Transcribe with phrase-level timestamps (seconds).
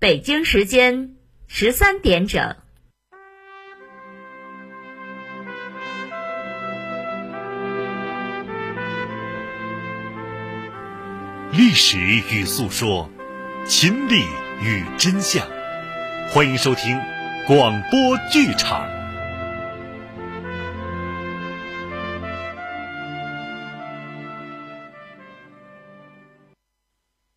[0.00, 1.16] 北京时间
[1.48, 2.54] 十三点整。
[11.50, 13.10] 历史与诉说，
[13.66, 14.22] 亲历
[14.62, 15.44] 与真相，
[16.30, 16.96] 欢迎收听
[17.48, 18.86] 广播剧场。《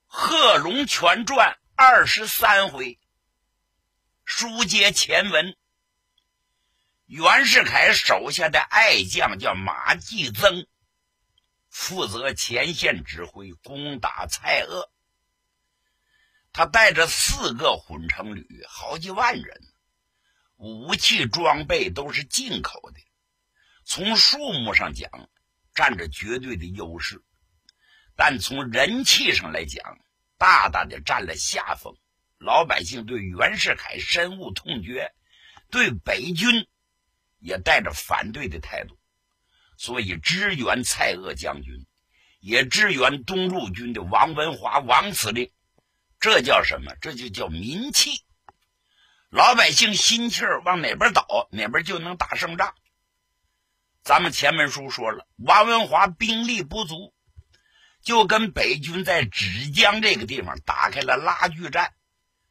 [0.05, 2.99] 贺龙全传》二十三回，
[4.23, 5.57] 书接前文。
[7.07, 10.67] 袁世凯手下的爱将叫马继增。
[11.71, 14.91] 负责前线指挥攻打蔡锷，
[16.53, 19.61] 他带着四个混成旅，好几万人，
[20.57, 22.99] 武器装备都是进口的，
[23.85, 25.09] 从数目上讲
[25.73, 27.23] 占着绝对的优势，
[28.15, 29.97] 但从人气上来讲，
[30.41, 31.95] 大大的占了下风。
[32.39, 35.13] 老百姓对袁世凯深恶痛绝，
[35.69, 36.67] 对北军
[37.37, 38.97] 也带着反对的态度。
[39.77, 41.85] 所以支援蔡锷将军，
[42.39, 45.51] 也支援东路军的王文华王司令，
[46.19, 46.95] 这叫什么？
[46.99, 48.09] 这就叫民气。
[49.29, 52.73] 老百姓心气儿往哪边倒，哪边就能打胜仗。
[54.01, 57.13] 咱们前面书说了，王文华兵力不足，
[58.03, 61.93] 就跟北军在芷江这个地方打开了拉锯战，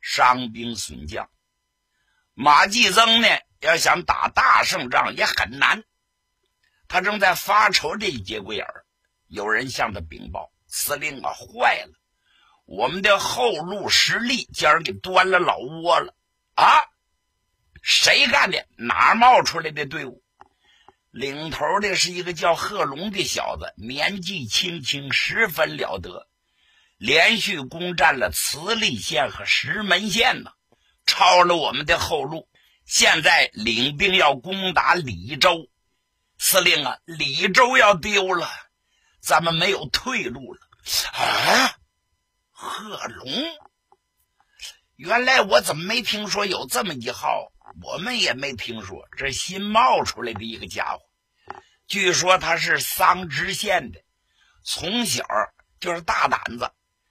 [0.01, 1.29] 伤兵损将。
[2.35, 3.29] 马继增呢，
[3.61, 5.85] 要想打大胜仗也很难。
[6.89, 8.85] 他正在发愁这一节骨眼儿，
[9.29, 11.93] 有人向他禀报：“司令啊，坏了！
[12.65, 16.15] 我们的后路实力竟然给端了老窝了！
[16.55, 16.67] 啊，
[17.83, 18.67] 谁干的？
[18.77, 20.23] 哪冒出来的队伍？
[21.11, 26.29] 领头的是一个叫贺龙的小子，年纪轻轻，十分了得，
[26.99, 30.53] 连续攻占了慈利县和石门县呢，
[31.07, 32.49] 抄了我们的后路，
[32.85, 35.69] 现在领兵要攻打李州。”
[36.39, 38.49] 司令啊，李州要丢了，
[39.21, 40.61] 咱们没有退路了
[41.13, 41.77] 啊！
[42.51, 43.29] 贺龙，
[44.97, 47.53] 原来我怎么没听说有这么一号？
[47.83, 51.01] 我们也没听说，这新冒出来的一个家伙。
[51.87, 54.01] 据说他是桑植县的，
[54.63, 55.25] 从小
[55.81, 56.71] 就是大胆子，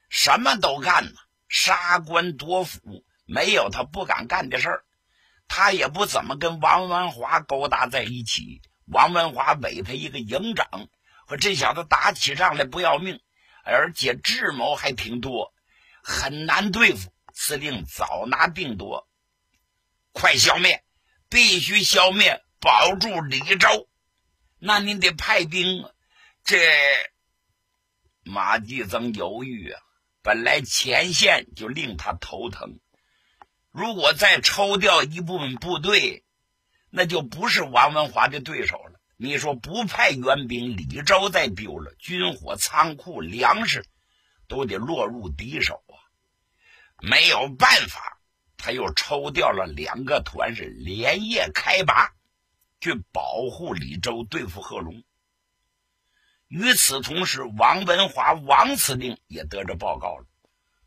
[0.10, 1.12] 什么都干呢，
[1.48, 2.80] 杀官夺府，
[3.26, 4.86] 没有他不敢干的事儿。
[5.48, 8.62] 他也不怎么跟王文华勾搭在一起。
[8.86, 10.88] 王文华委他一个营长，
[11.26, 13.20] 和这小子打起仗来不要命，
[13.64, 15.52] 而且智谋还挺多，
[16.04, 17.12] 很难对付。
[17.34, 19.09] 司令早拿定夺，
[20.20, 20.84] 快消灭，
[21.30, 23.88] 必须消灭，保住李州。
[24.60, 25.92] 那您得派兵啊！
[26.44, 26.58] 这
[28.24, 29.80] 马继增犹豫啊，
[30.22, 32.82] 本来前线就令他头疼，
[33.72, 36.26] 如果再抽调一部分部队。
[36.92, 39.00] 那就不是王文华的对手了。
[39.16, 43.86] 你说不派援兵，李州再丢了，军火仓库、粮食
[44.48, 45.96] 都得落入敌手啊！
[47.02, 48.19] 没有办法，
[48.60, 52.14] 他又抽调了两个团，是连夜开拔，
[52.80, 55.04] 去保护李州，对付贺龙。
[56.48, 60.26] 与此同时，王文华王司令也得着报告了，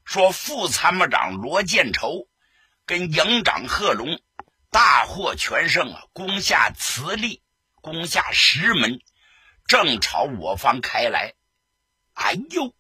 [0.05, 2.29] 说副参谋长罗建仇
[2.87, 4.21] 跟营长贺龙。
[4.75, 6.05] 大获全胜啊！
[6.15, 7.43] 攻下慈利，
[7.83, 9.03] 攻下石门，
[9.67, 11.35] 正朝我方开来。
[12.15, 12.75] 哎呦，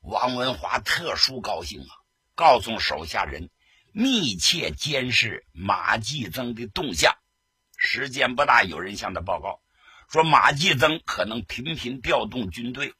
[0.00, 2.02] 王文华特殊高兴啊！
[2.34, 3.48] 告诉手下人，
[3.98, 7.16] 密切监视马继增的动向。
[7.78, 9.62] 时间不大，有人向他报告
[10.10, 12.92] 说，马继增可能频频调动军队，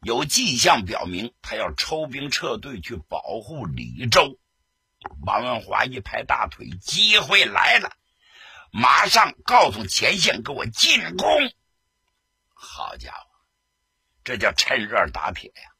[0.00, 4.36] 有迹象表明他要抽兵撤退去保护李州。
[5.24, 7.92] 王文华一拍大腿，机会来了，
[8.72, 11.28] 马上告诉前线给我进攻！
[12.52, 13.30] 好家伙，
[14.24, 15.75] 这叫趁热打铁呀！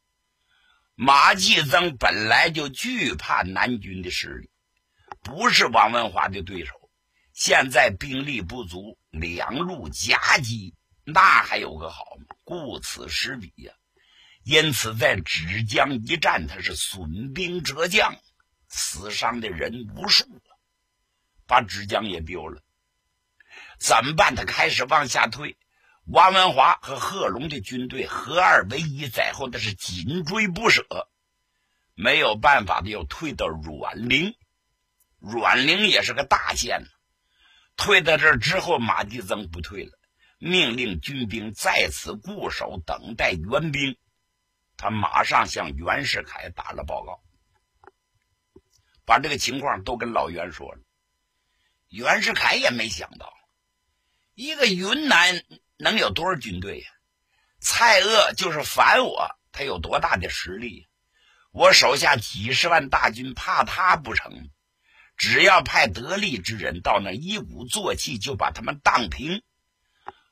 [0.98, 4.50] 马继增本来就惧怕南军的实力，
[5.20, 6.72] 不是王文华的对手。
[7.34, 12.34] 现在兵力不足，两路夹击，那还有个好吗？
[12.44, 13.74] 顾此失彼呀！
[14.42, 18.16] 因此，在芷江一战，他是损兵折将。
[18.68, 20.48] 死伤的人无数啊，
[21.46, 22.62] 把芷江也丢了，
[23.78, 24.34] 怎么办？
[24.34, 25.58] 他开始往下退。
[26.06, 30.84] 王文华和贺龙的军队合二为一，在后那是紧追不舍。
[31.94, 34.36] 没有办法的，又退到阮陵。
[35.18, 36.88] 阮陵也是个大县呢。
[37.74, 39.98] 退到这儿之后，马继增不退了，
[40.38, 43.96] 命令军兵在此固守，等待援兵。
[44.76, 47.20] 他马上向袁世凯打了报告。
[49.04, 50.80] 把这个情况都跟老袁说了。
[51.88, 53.32] 袁世凯也没想到，
[54.34, 55.42] 一个云南
[55.78, 56.88] 能有多少军队呀？
[57.60, 60.86] 蔡锷就是反我，他有多大的实力？
[61.52, 64.50] 我手下几十万大军，怕他不成？
[65.16, 69.42] 只要派得力之人到那一鼓作气，就把他们荡平。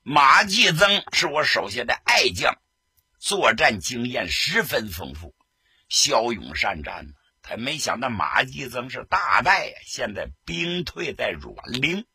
[0.03, 2.59] 马继增是我手下的爱将，
[3.19, 5.35] 作战经验十分丰富，
[5.89, 7.07] 骁勇善战。
[7.41, 12.07] 他没想到马继增是大败呀，现在兵退在阮陵。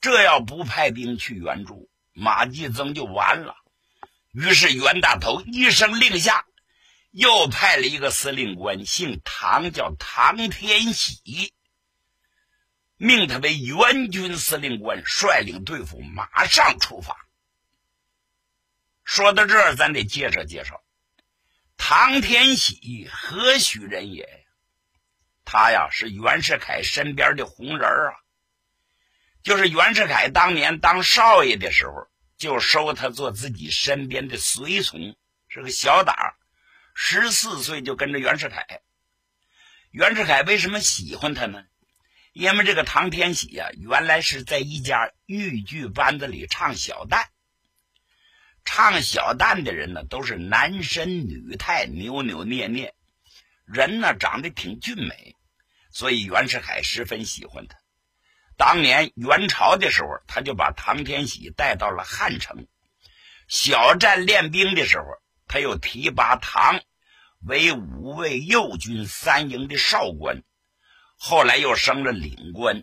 [0.00, 3.54] 这要不派兵去援助，马继增就完了。
[4.32, 6.44] 于是袁大头一声令下。
[7.10, 11.54] 又派了一个司令官，姓唐，叫唐天喜，
[12.98, 17.16] 命他为援军司令官，率领队伍马上出发。
[19.04, 20.84] 说到这儿，咱得介绍介绍
[21.78, 24.46] 唐天喜何许人也？
[25.46, 28.12] 他呀是袁世凯身边的红人啊，
[29.42, 35.16] 就是袁世凯当年当少爷的时候，就收他做自己身边的随从，
[35.48, 36.14] 是个小党。
[36.94, 38.82] 十四岁就跟着袁世凯，
[39.90, 41.64] 袁世凯为什么喜欢他呢？
[42.32, 47.26] 因为这个唐天喜呀，原来是在一家豫剧班子里唱小旦。
[48.64, 52.94] 唱小旦的人呢，都是男身女态、扭扭捏捏，
[53.64, 55.34] 人呢长得挺俊美，
[55.90, 57.78] 所以袁世凯十分喜欢他。
[58.58, 62.66] 当年元朝的时候，他就把唐天喜带到了汉城，
[63.46, 65.06] 小站练兵的时候，
[65.46, 66.80] 他又提拔唐。
[67.46, 70.42] 为五位右军三营的少官，
[71.16, 72.82] 后来又升了领官。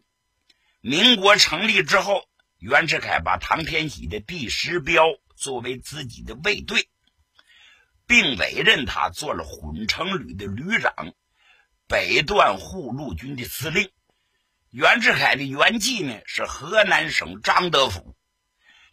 [0.79, 2.23] 民国成立之后，
[2.57, 5.03] 袁世凯把唐天喜的第十标
[5.35, 6.87] 作为自己的卫队，
[8.07, 11.13] 并委任他做了混成旅的旅长、
[11.85, 13.91] 北段护路军的司令。
[14.77, 18.13] 袁世凯的原籍呢是河南省张德府，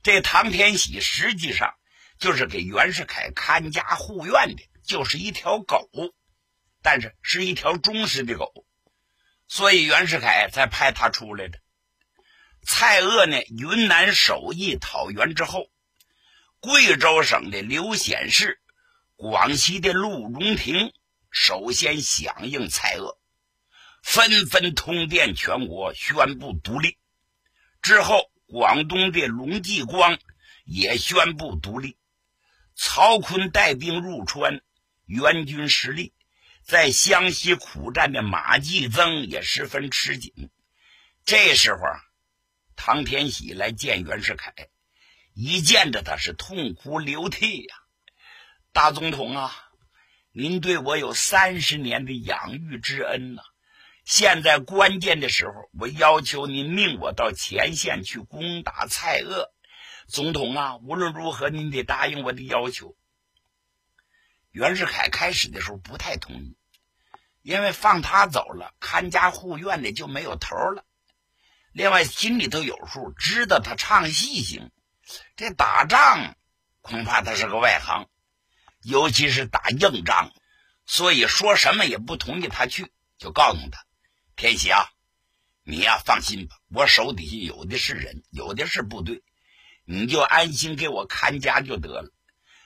[0.04, 1.74] 这唐天喜实际上
[2.20, 4.62] 就是给袁世凯看家护院的。
[4.84, 5.90] 就是一条狗，
[6.82, 8.64] 但是是一条忠实的狗，
[9.48, 11.58] 所以袁世凯才派他出来的。
[12.64, 15.68] 蔡锷呢，云南首义讨袁之后，
[16.60, 18.60] 贵州省的刘显世、
[19.16, 20.92] 广西的陆荣廷
[21.32, 23.16] 首先响应蔡锷，
[24.02, 26.98] 纷纷通电全国宣布独立。
[27.80, 30.18] 之后，广东的龙继光
[30.64, 31.96] 也宣布独立。
[32.74, 34.60] 曹锟带兵入川。
[35.04, 36.14] 援军失利，
[36.62, 40.32] 在湘西苦战的马继增也十分吃紧。
[41.24, 42.00] 这时候啊，
[42.76, 44.54] 唐天喜来见袁世凯，
[45.34, 47.74] 一见着他是痛哭流涕呀
[48.72, 49.52] ：“大总统啊，
[50.30, 53.42] 您对我有三十年的养育之恩呐！
[54.04, 59.48] 现在关键的时候，我要求您命我到前线去攻打蔡锷。
[60.08, 62.96] 总统啊，无论如何，您得答应我的要求。”
[64.50, 66.56] 袁世凯开始的时候不太同意，
[67.42, 70.84] 因为放他走了，看家护院的就没有头了。
[71.72, 74.70] 另外心里头有数，知道他唱戏行，
[75.36, 76.36] 这打仗
[76.80, 78.08] 恐怕他是个外行，
[78.82, 80.32] 尤其是打硬仗，
[80.86, 82.92] 所以说什么也不同意他去。
[83.18, 83.86] 就告诉他
[84.36, 84.88] ：“天喜啊，
[85.64, 89.22] 你呀放心吧，我手底下有的是人，有的是部队，
[89.84, 92.10] 你就安心给我看家就得了。”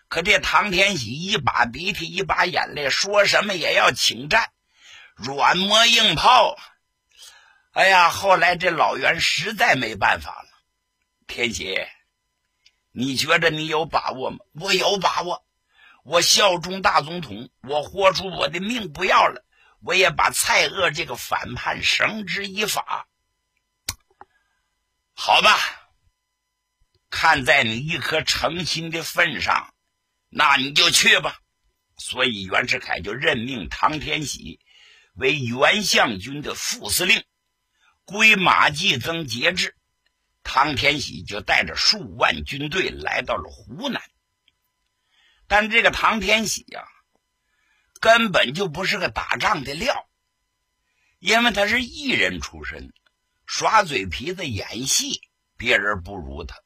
[0.09, 4.53] 可这唐天喜一把鼻涕一把眼泪，说什么也要请战，
[5.17, 6.57] 软磨硬泡。
[7.73, 10.49] 哎呀，后来这老袁实在没办法了。
[11.27, 11.77] 天喜，
[12.93, 14.39] 你觉着你有把握吗？
[14.55, 15.45] 我有把握，
[16.05, 19.45] 我效忠大总统，我豁出我的命不要了，
[19.87, 23.07] 我也把蔡锷这个反叛绳之以法。
[25.13, 25.57] 好吧，
[27.09, 29.73] 看在你一颗诚心的份上。
[30.29, 31.39] 那你就去吧，
[31.99, 34.59] 所以袁世凯就任命唐天喜
[35.15, 37.25] 为袁相军的副司令，
[38.05, 39.77] 归马继增节制。
[40.43, 44.03] 唐天喜就带着数万军队来到了湖南。
[45.47, 46.85] 但这个唐天喜呀，
[48.01, 50.09] 根本就不是个打仗的料，
[51.19, 52.93] 因为他是艺人出身，
[53.47, 55.21] 耍嘴皮子演戏，
[55.57, 56.57] 别人不如他。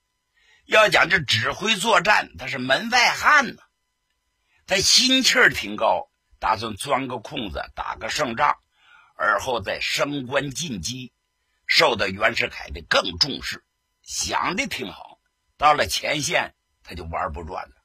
[0.67, 3.63] 要讲这指挥作战，他是门外汉呢。
[4.67, 8.57] 他心气儿挺高，打算钻个空子打个胜仗，
[9.17, 11.13] 而后再升官晋级，
[11.67, 13.65] 受到袁世凯的更重视。
[14.03, 15.19] 想的挺好，
[15.57, 17.80] 到了前线他就玩不转了。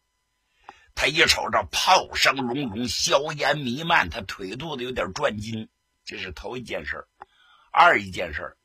[0.96, 5.70] 他一瞅这炮声隆隆，硝烟弥漫，他腿肚子有点转筋。
[6.06, 7.06] 这是头一件事
[7.72, 8.58] 二一件事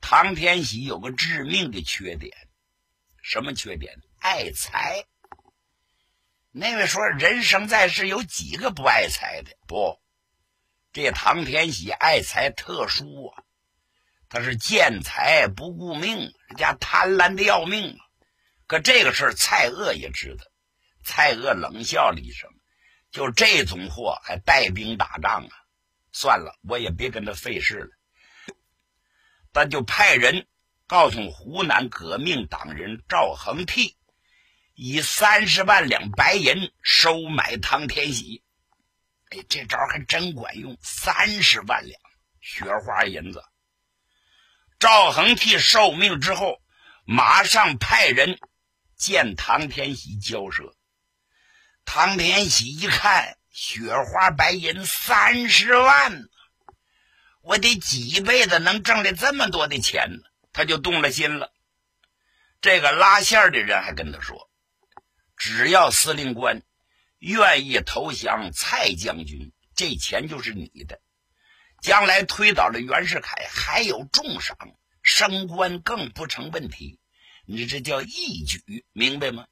[0.00, 2.36] 唐天喜有个致命的缺点，
[3.22, 3.94] 什么缺点？
[4.18, 5.04] 爱财。
[6.50, 9.50] 那位说，人生在世有几个不爱财的？
[9.66, 10.00] 不，
[10.92, 13.44] 这唐天喜爱财特殊啊，
[14.28, 17.98] 他是见财不顾命，人家贪婪的要命。
[18.66, 20.44] 可这个事儿，蔡锷也知道。
[21.06, 22.50] 蔡锷冷笑了一声
[23.12, 25.54] ：“就这种货还带兵打仗啊？
[26.10, 27.90] 算了，我也别跟他费事了。
[29.52, 30.48] 但就派人
[30.88, 33.94] 告诉湖南革命党人赵恒惕，
[34.74, 38.42] 以三十万两白银收买唐天喜。
[39.30, 42.00] 哎，这招还真管用，三十万两
[42.40, 43.44] 雪花银子。
[44.80, 46.60] 赵恒惕受命之后，
[47.04, 48.40] 马上派人
[48.96, 50.75] 见唐天喜交涉。
[51.86, 56.28] 唐天喜一看，雪花白银三十万，
[57.40, 60.22] 我得几辈子能挣来这么多的钱呢？
[60.52, 61.52] 他就动了心了。
[62.60, 64.50] 这个拉线的人还跟他说
[65.38, 66.62] ：“只要司令官
[67.18, 71.00] 愿意投降蔡将军，这钱就是你的。
[71.80, 74.58] 将来推倒了袁世凯，还有重赏，
[75.02, 76.98] 升官更不成问题。
[77.46, 79.46] 你这叫义举，明白吗？”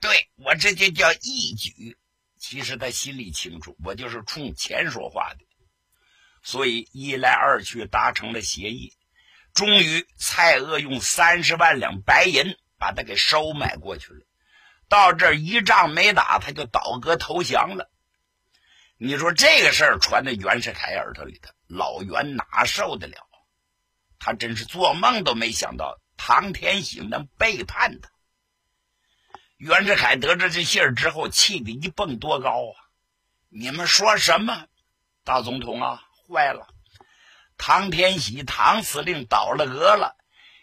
[0.00, 1.96] 对我这就叫义举。
[2.38, 5.44] 其实他心里清楚，我就是冲钱说话的。
[6.42, 8.94] 所以一来二去达成了协议，
[9.52, 14.26] 终于蔡锷用三十万两白银把他给收买过去了。
[14.88, 17.90] 到这一仗没打，他就倒戈投降了。
[18.96, 23.16] 你说这个事儿传到袁世凯耳朵里头，老袁哪受得了？
[24.18, 28.10] 他真是做梦都没想到唐天喜能背叛他。
[29.60, 32.72] 袁世凯得知这信儿之后，气得一蹦多高啊！
[33.50, 34.66] 你们说什么？
[35.22, 36.66] 大总统啊，坏了！
[37.58, 40.16] 唐天喜，唐司令倒了戈了，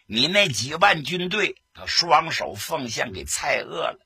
[0.07, 3.99] 你那几万军队，他双手奉献给蔡锷了，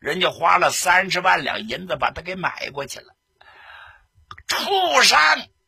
[0.00, 3.16] 人家花了三十万两银子把他给买过去了。
[4.48, 5.18] 畜生！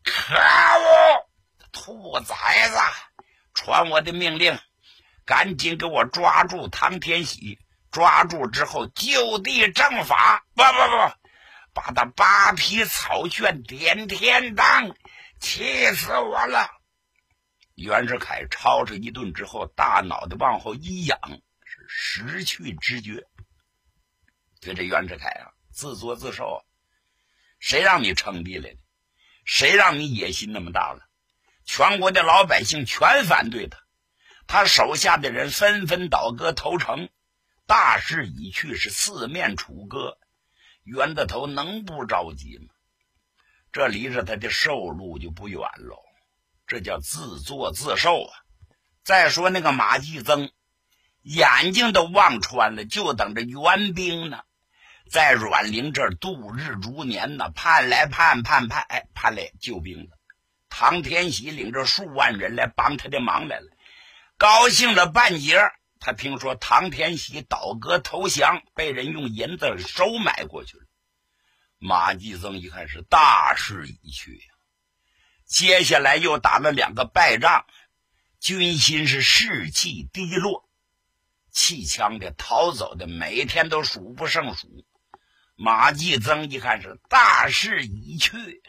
[0.04, 1.26] 可恶！
[1.72, 2.76] 兔崽子！
[3.54, 4.58] 传我的命令，
[5.24, 7.58] 赶紧给我抓住唐天喜！
[7.90, 11.14] 抓住之后就地正法，不不不，
[11.72, 14.94] 把他扒皮草卷点天当，
[15.40, 16.68] 气死我了！
[17.74, 21.18] 袁世凯吵吵一顿之后，大脑袋往后一仰，
[21.64, 23.24] 是失去知觉。
[24.60, 26.64] 就这袁世凯啊，自作自受。
[27.60, 28.78] 谁让你称帝来的？
[29.44, 31.08] 谁让你野心那么大了？
[31.64, 33.78] 全国的老百姓全反对他，
[34.46, 37.08] 他手下的人纷纷倒戈投诚。
[37.68, 40.16] 大势已去，是四面楚歌，
[40.84, 42.72] 袁大头能不着急吗？
[43.70, 45.98] 这离着他的寿路就不远喽，
[46.66, 48.32] 这叫自作自受啊！
[49.04, 50.50] 再说那个马继增，
[51.20, 54.44] 眼睛都望穿了，就等着援兵呢，
[55.10, 60.18] 在阮陵这儿度日如年呢，盼来盼盼盼，哎，盼来救兵了。
[60.70, 63.66] 唐天喜领着数万人来帮他的忙来了，
[64.38, 65.70] 高兴了半截。
[66.00, 70.84] 他听说唐天喜倒戈投降，被人用银子收买过去了。
[71.78, 74.54] 马继增一看是大势已去呀，
[75.44, 77.66] 接下来又打了两个败仗，
[78.40, 80.68] 军心是士气低落，
[81.52, 84.86] 气枪的逃走的每天都数不胜数。
[85.54, 88.62] 马继增一看是大势已去，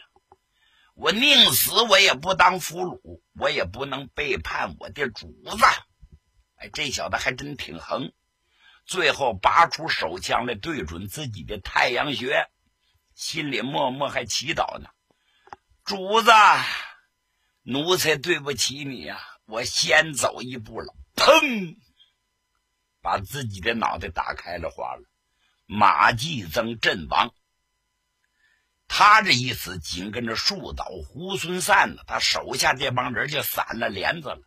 [0.94, 5.64] 我宁死我也不当俘虏，我也不能背叛我的主子。
[6.60, 8.12] 哎，这小子还真挺横，
[8.84, 12.50] 最后拔出手枪来对准自己的太阳穴，
[13.14, 14.90] 心里默默还祈祷呢
[15.84, 16.30] ：“主子，
[17.62, 21.76] 奴才对不起你呀，我先走一步了。”砰，
[23.00, 25.02] 把自己的脑袋打开了花了。
[25.64, 27.32] 马继增阵亡，
[28.86, 34.42] 他这一死，紧跟着树倒猢狲散了，他手下这帮人就散了帘子了。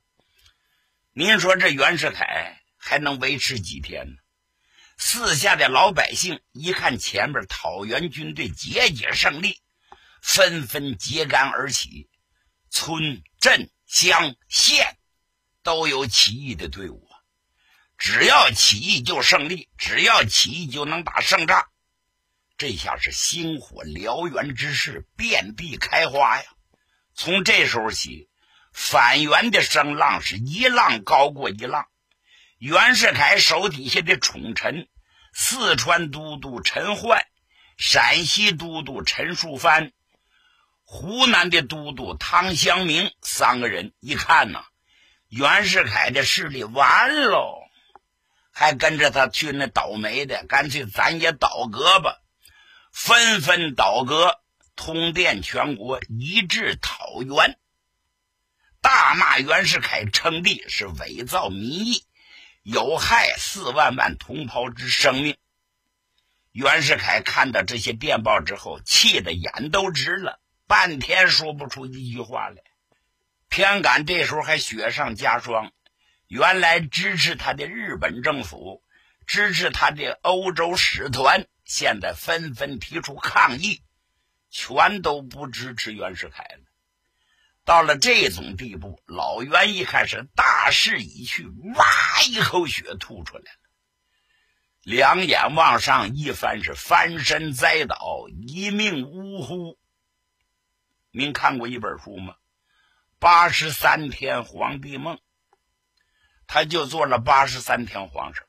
[1.15, 4.15] 您说这袁世凯还能维持几天呢？
[4.98, 9.62] 四下的老百姓一看前面讨袁军队节节胜利，
[10.24, 12.10] 纷纷揭竿而起，
[12.72, 14.98] 村镇乡县
[15.62, 17.08] 都有起义的队伍。
[17.96, 21.63] 只要起义就胜利，只要起义就能打胜仗。
[22.58, 26.46] 这下是星火燎原之势遍地开花呀！
[27.13, 28.32] 从这时候起。
[28.74, 31.86] 反袁的声浪是一浪高过一浪，
[32.58, 34.88] 袁世凯手底下的宠臣，
[35.32, 37.25] 四川都督陈焕、
[37.77, 39.92] 陕西都督陈树藩、
[40.84, 43.94] 湖南的都督唐祥明三个人。
[44.00, 44.63] 一看呐，
[45.30, 47.60] 袁世凯的势力完喽，
[48.51, 52.22] 还跟着他去那倒霉的，干脆咱也倒戈吧，
[52.92, 54.39] 纷纷倒戈，
[54.75, 57.58] 通电全国，一致讨袁，
[58.84, 62.04] 大骂袁世凯称帝是伪造民意，
[62.63, 65.38] 有害四万万同胞之生命。
[66.52, 70.42] 袁世凯看到这些电报之后，气得眼都直了。
[70.68, 72.62] 半天说不出一句话来，
[73.48, 75.72] 偏赶这时候还雪上加霜。
[76.28, 78.84] 原来支持他的日本政府，
[79.25, 83.82] 支持他的欧洲使团，现在纷纷提出抗议，
[84.50, 86.62] 全都不支持袁世凯了。
[87.65, 91.86] 到了这种地步，老袁一看是大势已去，哇
[92.27, 93.60] 一口血吐出来了，
[94.82, 99.79] 两眼往上一翻，是翻身栽倒，一命呜呼。
[101.12, 102.36] 您看过一本书吗？
[103.17, 105.17] 八十三天皇帝梦，
[106.48, 108.43] 他就做了八十三天皇上，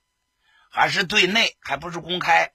[0.72, 2.52] 还是对内，还不是公开。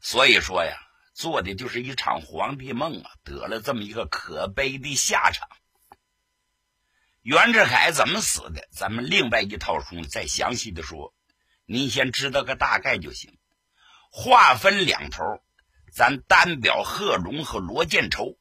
[0.00, 0.78] 所以说呀，
[1.14, 5.48] 做的就是一场皇帝梦啊，得了这么一个可悲的下场。
[7.22, 8.68] 袁世凯怎么死的？
[8.72, 11.14] 咱们另外一套书再详细的说，
[11.66, 13.38] 您先知道个大概就行。
[14.10, 15.22] 话分两头，
[15.92, 18.36] 咱单表贺龙和罗建筹。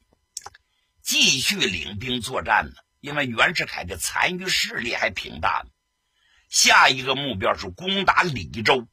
[1.02, 5.70] 继续领兵作战呢，因为袁世凯的残余势力还挺大的。
[6.50, 8.88] 下一个目标是攻打李州。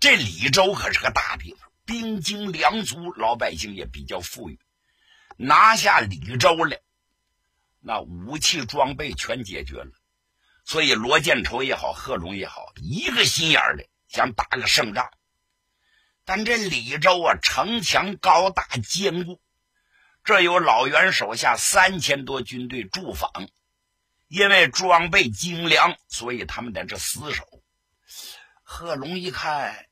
[0.00, 4.60] 这李州可是个大地方，兵精粮足，老百姓也比较富裕。
[5.38, 6.78] 拿下李州了，
[7.80, 9.90] 那武器装备全解决了。
[10.66, 15.10] 所以罗建筹也好，贺龙也好，一个心眼的想打个胜仗。
[16.26, 19.40] 但这李州啊，城墙高大坚固。
[20.24, 23.48] 这有老袁手下三千多军队驻防，
[24.28, 27.62] 因为装备精良，所以他们在这死守。
[28.62, 29.87] 贺龙一看，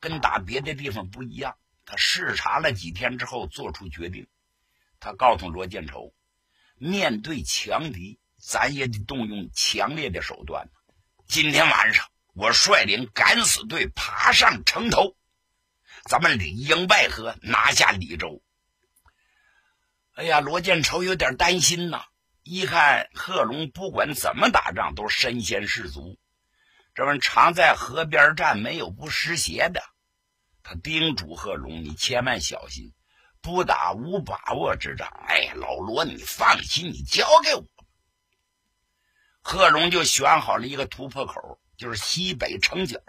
[0.00, 4.26] 跟打别的地方不一样，他视察了几天之后，做出决定。
[4.98, 6.14] 他告诉罗建筹，
[6.76, 10.68] 面对强敌，咱也得动用强烈的手段。
[11.26, 15.16] 今天晚上，我率领敢死队爬上城头，
[16.04, 18.42] 咱们里应外合，拿下李州。
[20.14, 22.04] 哎呀，罗建筹有点担心呐。
[22.42, 26.18] 一看贺龙不管怎么打仗都身先士卒，
[26.94, 29.82] 这玩意常在河边站，没有不湿鞋的。
[30.70, 32.94] 他叮嘱贺龙：“你千万小心，
[33.40, 37.64] 不打无把握之仗。”哎，老罗，你放心，你交给我。
[39.42, 43.00] 贺龙就选好了一个突破口，就是西北城角，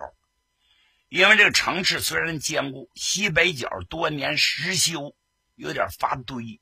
[1.07, 5.15] 因为这个城市虽然坚固，西北角多年失修，
[5.53, 6.59] 有点发堆。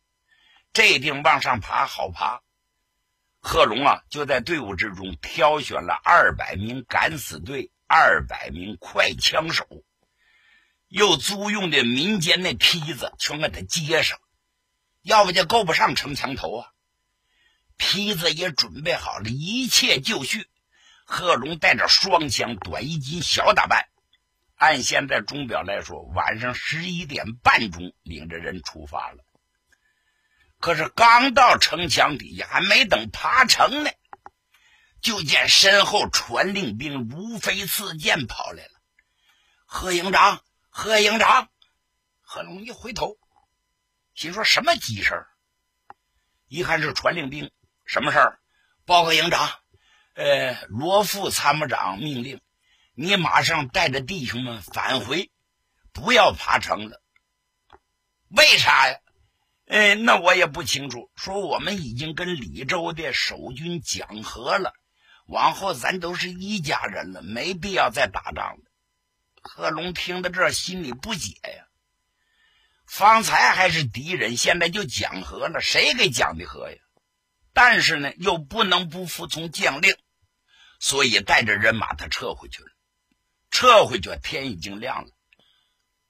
[0.73, 2.41] 这地方往上爬好爬，
[3.39, 9.65] 贺龙啊就在队伍之中挑选了二百名敢死队、二百名快枪手，
[10.89, 14.19] 又租用的民间的梯子全给他接上，
[15.03, 16.67] 要不就够不上城墙头啊。
[17.77, 20.47] 梯子也准备好了，一切就绪。
[21.05, 23.87] 贺龙带着双枪、短衣襟、小打扮，
[24.55, 29.23] 按现在钟表来说，晚上十一点半钟，领着人出发了。
[30.59, 33.91] 可是刚到城墙底下，还没等爬城呢，
[35.01, 38.71] 就见身后传令兵如飞似箭跑来了。
[39.65, 40.43] 贺营长，
[40.81, 41.49] 贺营长，
[42.21, 43.17] 贺龙一回头，
[44.13, 45.27] 心说什么急事
[46.47, 47.51] 一看是传令兵，
[47.83, 48.39] 什么事儿？
[48.85, 49.49] 报告营长，
[50.13, 52.39] 呃，罗副参谋长命令
[52.93, 55.29] 你马上带着弟兄们返回，
[55.91, 57.01] 不要爬城了。
[58.29, 58.99] 为啥呀？
[59.67, 61.11] 哎，那我也不清楚。
[61.17, 64.73] 说我们已经跟李州的守军讲和了，
[65.25, 68.63] 往后咱都是一家人了，没必要再打仗了。
[69.41, 71.65] 贺龙听到这，心里不解呀。
[72.85, 76.77] 方才还是敌人，现在就讲和了，谁给讲的和呀？
[77.53, 79.95] 但是呢，又不能不服从将令，
[80.79, 82.69] 所以带着人马他撤回去了。
[83.51, 85.11] 撤回去，天已经亮了。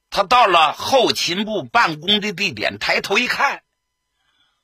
[0.09, 3.63] 他到了后勤部办公的地点，抬头一看，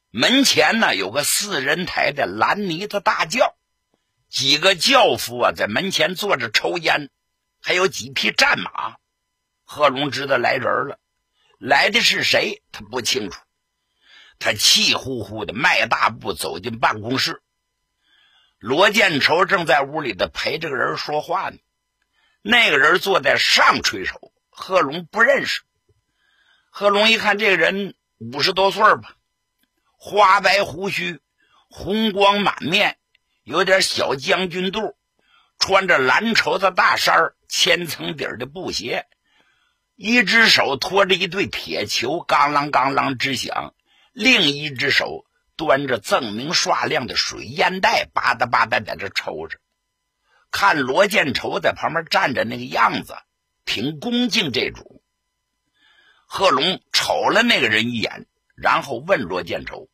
[0.10, 3.56] 门前呢有个四人抬的蓝泥子大轿，
[4.30, 7.10] 几个轿夫啊在门前坐着抽烟，
[7.66, 8.98] 还有几匹战马。
[9.64, 11.00] 贺龙知道来人了，
[11.58, 13.42] 来的是谁他不清楚。
[14.38, 17.42] 他气呼呼的迈大步走进办公室，
[18.60, 21.58] 罗建筹正在屋里的陪这个人说话呢，
[22.44, 24.32] 那个人坐在上垂手。
[24.52, 25.64] 贺龙不认识，
[26.70, 29.16] 贺龙一看这个人五十多岁吧，
[29.98, 31.20] 花白胡须，
[31.68, 33.00] 红光满面，
[33.44, 34.96] 有点小将军肚，
[35.58, 39.08] 穿着蓝绸子大衫千层底儿的布鞋，
[39.96, 43.74] 一只手托着一对铁球，咣啷咣啷直响；
[44.12, 49.58] 另一只手端着锃明刷亮的水烟袋，吧嗒吧嗒在这抽着。
[50.52, 53.16] 看罗建筹在旁边站着那个样子，
[53.64, 55.02] 挺恭敬这主。
[56.28, 59.88] 贺龙瞅了那个人一眼，然后问罗建筹。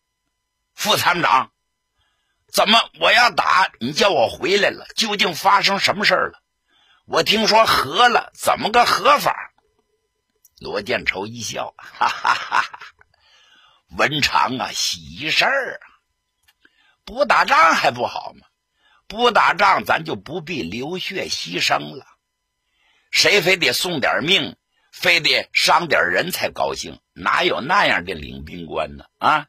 [0.74, 1.52] 副参谋长，
[2.52, 4.88] 怎么我要打你叫我回来了？
[4.96, 6.41] 究竟发生什么事了？
[7.12, 9.52] 我听说和了，怎么个和法？
[10.62, 12.80] 罗建筹一笑，哈哈哈哈！
[13.98, 15.84] 文长啊，喜事儿啊！
[17.04, 18.48] 不打仗还不好吗？
[19.10, 22.06] 不打仗，咱就不必流血牺牲了。
[23.12, 24.56] 谁非得送点命，
[24.94, 27.02] 非得伤点人才高兴？
[27.12, 29.04] 哪有那样的领兵官呢？
[29.18, 29.48] 啊！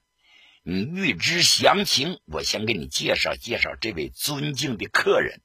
[0.64, 5.40] 你欲知详情，我先给你介绍介绍这位尊敬的客人。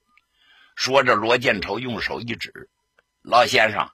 [0.78, 2.70] 说着，罗建筹用手一指
[3.24, 3.90] ：“老先生，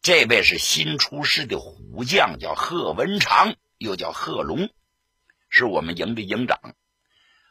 [0.00, 4.70] 这位是新出师的虎将，叫贺文长，又叫贺龙，
[5.50, 6.74] 是我们营的营长。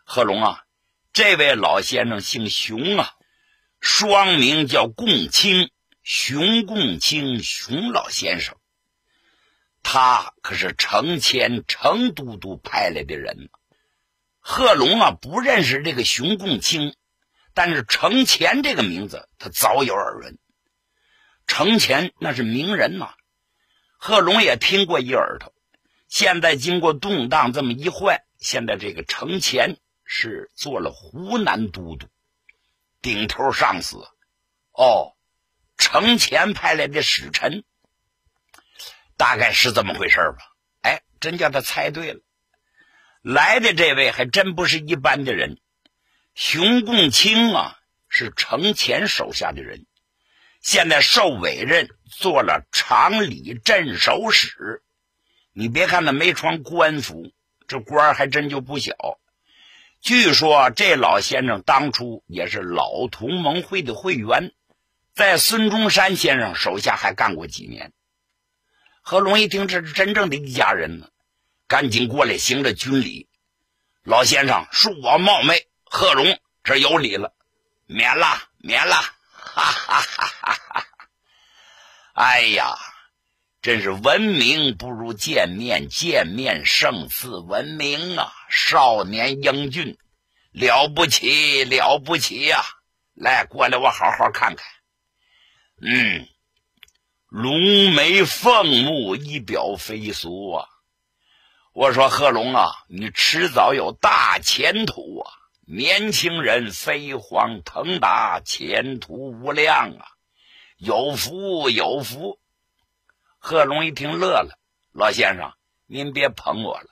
[0.04, 0.64] 贺龙啊，
[1.14, 3.14] 这位老先生姓熊啊，
[3.82, 5.70] 双名叫共青，
[6.02, 8.58] 熊共青，熊老先生。”
[9.84, 13.52] 他可是成千成都督派来的人
[14.40, 16.96] 贺龙啊，不认识这个熊共青，
[17.56, 20.38] 但是程潜这个名字他早有耳闻。
[21.48, 23.16] 程潜那是名人呐，
[23.98, 25.54] 贺龙也听过一耳朵。
[26.08, 32.08] 现在经过动荡这么一换，现在这个程潜是做了湖南都督，
[33.02, 33.98] 顶头上司。
[34.72, 35.16] 哦，
[35.78, 37.64] 程潜派来的使臣。
[39.18, 40.38] 大概是这么回事吧？
[40.82, 42.20] 哎，真叫他猜对了。
[43.22, 45.60] 来的这位还真不是一般的人，
[46.36, 47.78] 熊共清啊，
[48.10, 49.86] 是程潜手下的人，
[50.60, 54.84] 现在受委任做了常理镇守使。
[55.54, 57.32] 你别看他没穿官服，
[57.70, 58.94] 这官还真就不小。
[60.02, 64.52] 据说这老先生当初也是老同盟会的会员，
[65.14, 67.94] 在孙中山先生手下还干过几年。
[69.02, 71.08] 何龙一听，这是真正的一家人呢，
[71.66, 73.30] 赶紧过来行了军礼。
[74.04, 77.34] 老先生恕我冒昧，贺龙这有礼了，
[77.86, 78.28] 免了，
[78.58, 78.96] 免了，
[79.32, 80.86] 哈哈哈哈哈！
[82.16, 82.76] 哎呀，
[83.62, 88.34] 真是闻名不如见面，见面胜似闻名啊！
[88.50, 89.98] 少年英俊，
[90.52, 92.62] 了不起，了不起呀！
[93.14, 94.68] 来，过来，我好好看看。
[95.82, 96.28] 嗯。
[97.30, 100.68] 龙眉凤目，仪表飞俗啊！
[101.72, 105.32] 我说贺龙啊，你迟早有大前途啊！
[105.68, 110.06] 年轻人飞黄腾达，前途无量啊！
[110.78, 112.40] 有福有福！
[113.40, 114.60] 贺龙一听乐了，
[114.92, 115.54] 老先生，
[115.88, 116.86] 您别捧我了，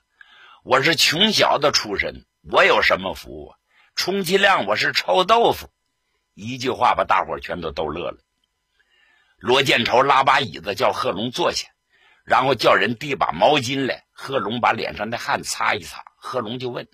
[0.63, 3.57] 我是穷小子出身，我有什么福啊？
[3.95, 5.69] 充其量我是臭豆腐。
[6.33, 8.17] 一句话把大伙全都逗乐了。
[9.37, 11.67] 罗建朝拉把椅子叫贺龙坐下，
[12.25, 14.03] 然后叫人递把毛巾来。
[14.13, 16.03] 贺龙把脸上的汗擦一擦。
[16.15, 16.87] 贺龙就问：“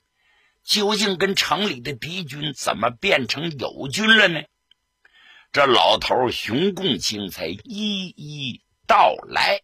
[0.70, 4.40] 究竟跟城里的敌军怎么变成友军了呢？”
[5.52, 9.62] 这老头熊共清才一一道来。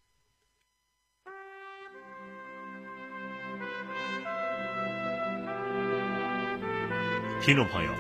[7.39, 7.91] 听众朋友，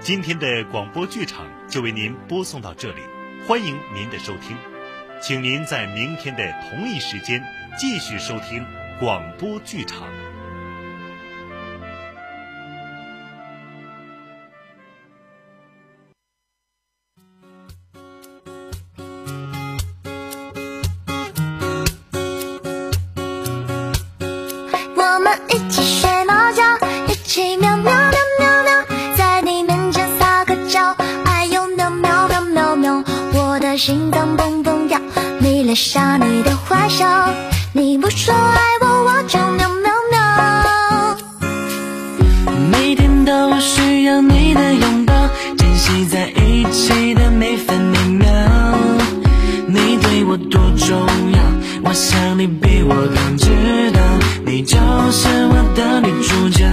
[0.00, 3.00] 今天的广播剧场就为您播送到这里。
[3.46, 4.56] 欢迎您的收听，
[5.22, 7.40] 请您在明天的同一时间
[7.78, 8.66] 继续收听
[8.98, 10.10] 广播剧场。
[33.76, 35.00] 心脏砰砰跳，
[35.40, 37.06] 迷恋上你的坏笑，
[37.72, 41.16] 你不说爱我，我就喵喵喵。
[42.70, 45.14] 每天都需要你的拥抱，
[45.56, 48.28] 珍惜在一起的每分每秒。
[49.66, 50.98] 你对我多重
[51.32, 51.38] 要，
[51.84, 54.00] 我想你比我更知道，
[54.44, 54.76] 你就
[55.12, 56.66] 是我的女主角。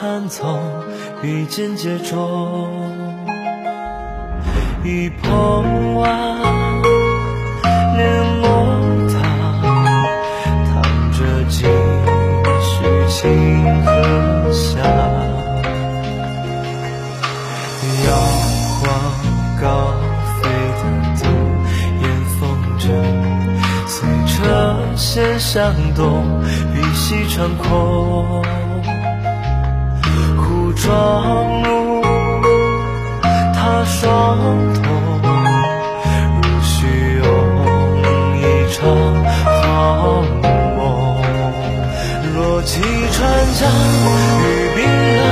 [0.00, 0.58] 弹奏，
[1.20, 2.16] 笔尖接着，
[4.84, 6.38] 一捧碗，
[7.96, 8.46] 连摸
[9.08, 9.16] 它，
[10.66, 10.72] 弹
[11.12, 11.64] 着几
[12.62, 12.68] 许
[13.08, 13.88] 情和
[14.52, 14.76] 香，
[18.06, 18.08] 摇
[18.78, 18.82] 晃
[19.60, 19.66] 高
[20.40, 20.42] 飞
[20.78, 20.82] 的
[21.18, 21.22] 杜
[22.02, 22.04] 烟
[22.38, 22.40] 风
[22.78, 22.86] 筝，
[23.86, 23.96] 随
[24.36, 24.38] 着
[24.96, 26.40] 弦响动，
[26.72, 28.42] 笔息穿空。
[30.78, 32.00] 双目，
[33.52, 34.06] 他双
[34.74, 34.84] 瞳，
[36.40, 36.76] 如许
[37.18, 37.26] 用
[38.38, 38.40] 一
[38.72, 38.78] 场
[39.62, 40.80] 好梦。
[42.32, 42.80] 若骑
[43.12, 43.18] 船
[43.54, 43.60] 桨，
[44.40, 44.44] 与
[44.76, 44.78] 冰
[45.16, 45.27] 冷，